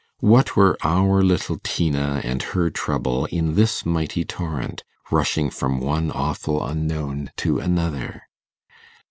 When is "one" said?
5.79-6.09